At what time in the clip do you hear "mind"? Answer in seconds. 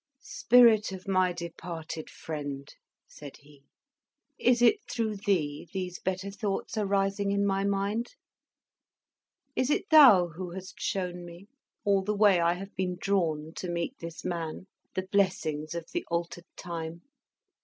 7.63-8.15